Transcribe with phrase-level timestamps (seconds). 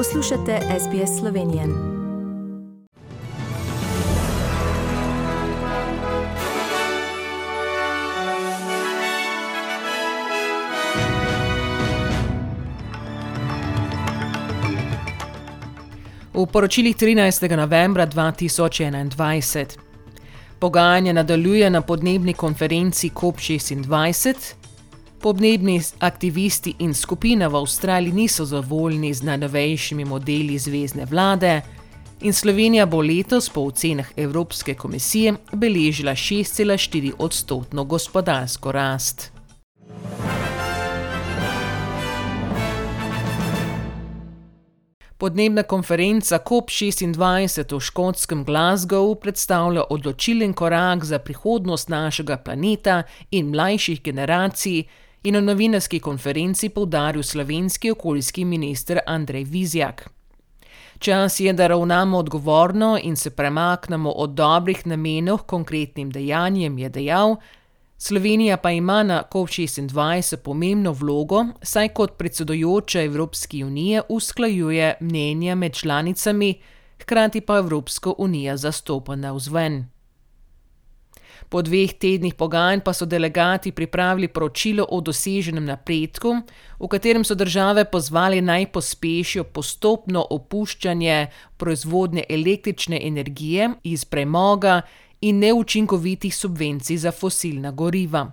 [0.00, 1.66] Poslušate SBS Slovenije.
[16.34, 17.56] V poročilih 13.
[17.56, 19.66] novembra 2021.
[20.58, 24.54] Pogajanje nadaljuje na podnebni konferenci COP26,
[25.20, 31.60] Podnebni aktivisti in skupina v Avstraliji niso zadovoljni z najnovejšimi modeli zvezdne vlade,
[32.20, 39.32] in Slovenija bo letos po ocenah Evropske komisije beležila 6,4 odstotno gospodarsko rast.
[45.18, 54.02] Podnebna konferenca COP26 v škotskem Glasgowu predstavlja odločilen korak za prihodnost našega planeta in mlajših
[54.02, 54.84] generacij,
[55.22, 60.10] in na novinarski konferenci poudaril slovenski okoljski minister Andrej Vizjak.
[60.98, 66.88] Čas je, da ravnamo odgovorno in se premaknemo od dobrih namenov k konkretnim dejanjem, je
[66.88, 67.36] dejal.
[67.98, 75.72] Slovenija pa ima na COP26 pomembno vlogo, saj kot predsedujoča Evropske unije usklajuje mnenja med
[75.72, 76.60] članicami,
[77.02, 79.84] hkrati pa Evropsko unijo zastopa na vzven.
[81.50, 86.36] Po dveh tednih pogajanj pa so delegati pripravili poročilo o doseženem napredku,
[86.78, 91.26] v katerem so države pozvali naj pospešijo postopno opuščanje
[91.56, 94.82] proizvodnje električne energije iz premoga
[95.20, 98.30] in neučinkovitih subvencij za fosilna goriva.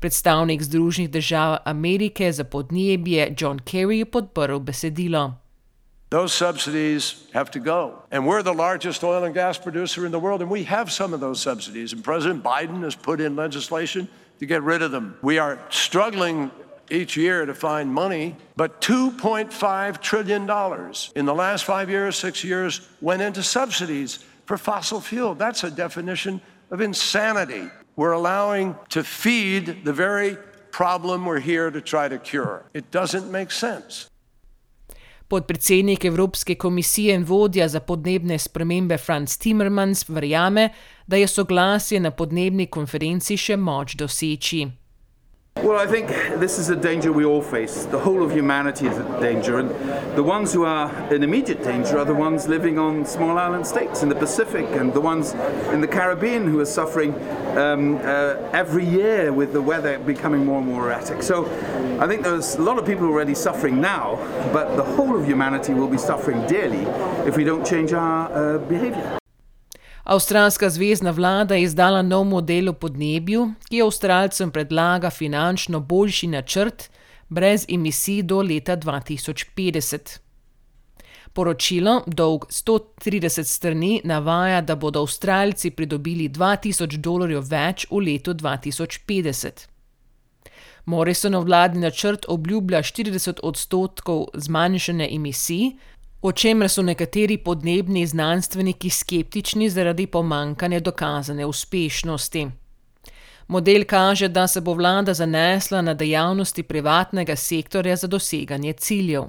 [0.00, 5.47] Predstavnik Združenih držav Amerike za podnebje John Kerry je podprl besedilo.
[6.10, 8.02] Those subsidies have to go.
[8.10, 11.12] And we're the largest oil and gas producer in the world, and we have some
[11.12, 11.92] of those subsidies.
[11.92, 15.18] And President Biden has put in legislation to get rid of them.
[15.20, 16.50] We are struggling
[16.90, 20.42] each year to find money, but $2.5 trillion
[21.14, 25.34] in the last five years, six years, went into subsidies for fossil fuel.
[25.34, 27.68] That's a definition of insanity.
[27.96, 30.38] We're allowing to feed the very
[30.70, 32.64] problem we're here to try to cure.
[32.72, 34.08] It doesn't make sense.
[35.28, 40.68] Podpredsednik Evropske komisije in vodja za podnebne spremembe Franz Timmermans verjame,
[41.06, 44.62] da je soglasje na podnebni konferenci še moč doseči.
[45.62, 46.08] Well, I think
[46.38, 47.84] this is a danger we all face.
[47.84, 49.70] The whole of humanity is in danger, and
[50.16, 54.04] the ones who are in immediate danger are the ones living on small island states
[54.04, 55.32] in the Pacific and the ones
[55.72, 57.12] in the Caribbean who are suffering
[57.58, 61.24] um, uh, every year with the weather becoming more and more erratic.
[61.24, 61.46] So
[62.00, 64.16] I think there's a lot of people already suffering now,
[64.52, 66.86] but the whole of humanity will be suffering dearly
[67.26, 69.17] if we don't change our uh, behavior.
[70.08, 76.86] Avstralska zvezdna vlada je izdala nov model o podnebju, ki Avstralcem predlaga finančno boljši načrt
[77.28, 80.18] brez emisij do leta 2050.
[81.32, 89.66] Poročilo, dolg 130 strani, navaja, da bodo Avstralci pridobili 2000 dolarjev več v letu 2050.
[90.86, 95.74] Morrisonov vladni načrt obljublja 40 odstotkov zmanjšanja emisij,
[96.22, 102.46] o čemer so nekateri podnebni znanstveniki skeptični zaradi pomankanja dokazane uspešnosti.
[103.48, 109.24] Model kaže, da se bo vlada zanesla na dejavnosti privatnega sektorja za doseganje ciljev.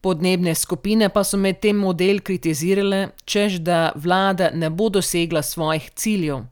[0.00, 5.90] Podnebne skupine pa so med tem model kritizirale, čež da vlada ne bo dosegla svojih
[5.90, 6.44] ciljev.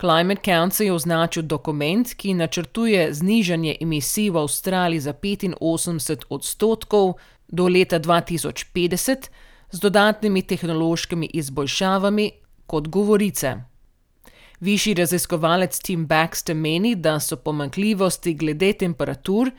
[0.00, 7.14] Climate Council je označil dokument, ki načrtuje znižanje emisij v Avstraliji za 85 odstotkov
[7.48, 9.28] do leta 2050
[9.70, 12.30] z dodatnimi tehnološkimi izboljšavami
[12.66, 13.56] kot govorice.
[14.60, 19.50] Višji raziskovalec Tim Baxter meni, da so pomankljivosti glede temperatur,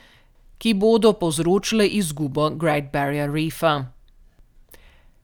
[0.58, 3.86] ki bodo povzročile izgubo Great Barrier Reefa.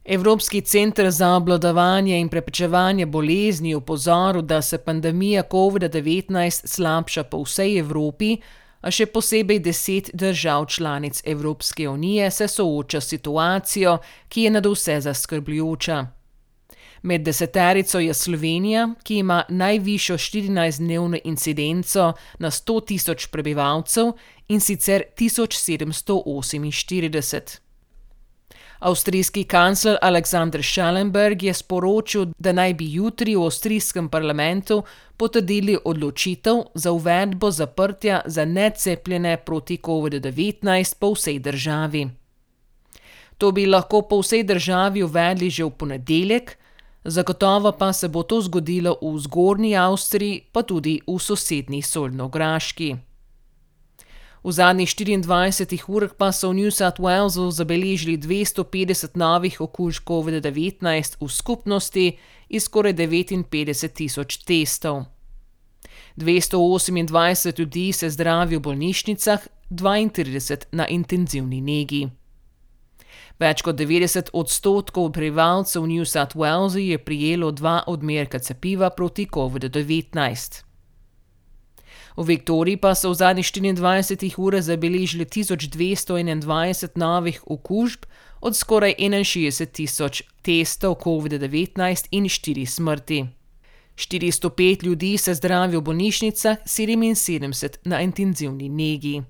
[0.05, 7.41] Evropski center za obladovanje in preprečevanje bolezni je upozoril, da se pandemija COVID-19 slabša po
[7.43, 8.37] vsej Evropi,
[8.85, 13.97] a še posebej deset držav članic Evropske unije se sooča s situacijo,
[14.29, 16.05] ki je nadvse zaskrbljujoča.
[17.01, 24.11] Med deseterico je Slovenija, ki ima najvišjo 14-dnevno incidenco na 100 tisoč prebivalcev
[24.47, 27.64] in sicer 1748.
[28.85, 34.83] Avstrijski kancler Aleksandr Schallenberg je sporočil, da naj bi jutri v avstrijskem parlamentu
[35.17, 42.03] potrdili odločitev za uvedbo zaprtja za necepljene proti COVID-19 po vsej državi.
[43.37, 46.57] To bi lahko po vsej državi uvedli že v ponedeljek,
[47.03, 52.95] zagotovo pa se bo to zgodilo v zgornji Avstriji, pa tudi v sosednji Solnograški.
[54.45, 54.89] V zadnjih
[55.25, 60.85] 24 urah pa so v New South Walesu zabeležili 250 novih okužb COVID-19
[61.17, 62.05] v skupnosti
[62.53, 63.49] iz skoraj 59
[63.89, 65.09] tisoč testov.
[66.21, 69.41] 228 ljudi se zdravi v bolnišnicah,
[69.73, 72.05] 32 na intenzivni negi.
[73.41, 80.74] Več kot 90 odstotkov prebivalcev New South Walesu je prijelo dva odmerka cepiva proti COVID-19.
[82.17, 88.07] V Viktoriji pa so v zadnjih 24 urah zabeležili 1221 novih okužb
[88.41, 93.25] od skoraj 61 tisoč testov COVID-19 in 4 smrti.
[93.95, 99.23] 405 ljudi se zdravi v bolnišnicah, 77 na intenzivni negi.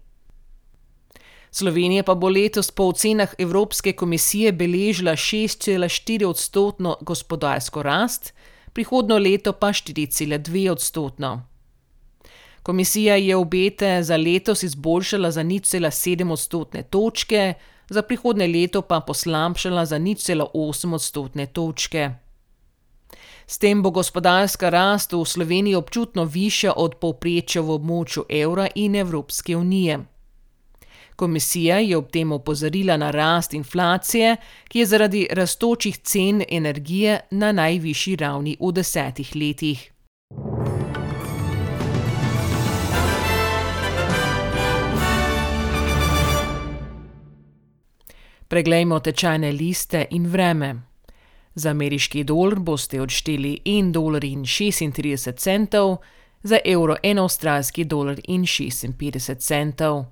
[1.52, 8.34] Slovenija pa bo letos po ocenah Evropske komisije beležila 6,4 odstotno gospodarsko rast,
[8.74, 11.55] prihodno leto pa 4,2 odstotno.
[12.66, 17.54] Komisija je obete za letos izboljšala za nič cela sedem odstotne točke,
[17.90, 22.10] za prihodne leto pa poslabšala za nič cela osem odstotne točke.
[23.48, 28.96] S tem bo gospodarska rast v Sloveniji občutno višja od povprečja v območju evra in
[28.96, 30.00] Evropske unije.
[31.16, 37.52] Komisija je ob tem opozorila na rast inflacije, ki je zaradi rastočih cen energije na
[37.52, 39.92] najvišji ravni v desetih letih.
[48.56, 50.76] Preglejmo tečajne liste in vreme.
[51.56, 55.98] Za ameriški dolar boste odšteli 1,36 dolarja,
[56.44, 60.06] za evro 1 avstralski dolar in 56 centov.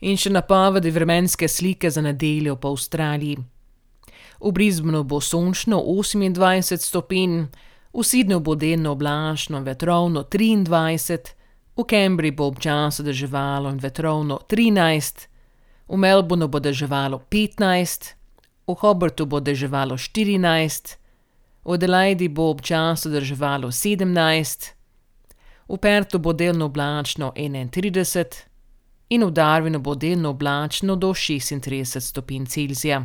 [0.00, 3.40] In še napovedi vremenske slike za nedeljo po Avstraliji.
[4.44, 7.44] V Brisbanu bo sončno 28 stopinj,
[7.94, 11.32] v Sydneyju bo delno oblačno in vetrovno 23,
[11.76, 15.32] v Cambridgeu bo občasno deževalo in vetrovno 13,
[15.88, 18.14] v Melbournu bo deževalo 15,
[18.66, 20.96] v Hobartu bo deževalo 14,
[21.64, 24.72] v Adelaidi bo občasno deževalo 17,
[25.68, 28.48] v Pertu bo delno oblačno 31
[29.10, 33.04] in v Darwinu bo delno oblačno do 36 stopinj Celzija.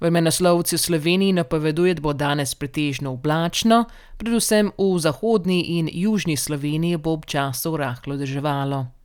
[0.00, 3.84] Vremenoslovci v Sloveniji napovedujejo, da bo danes pretežno oblačno,
[4.20, 8.95] predvsem v zahodni in južni Sloveniji bo občasno rahlo deževalo.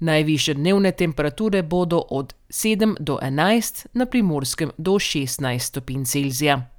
[0.00, 6.70] Najviše dnevne temperature bodo od 7 do 11, na primorskem do 16 stopinj Celzija.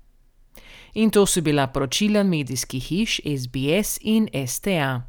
[0.93, 5.08] In to so bila poročila medijskih hiš SBS in STA.